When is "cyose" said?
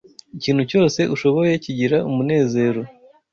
0.71-0.99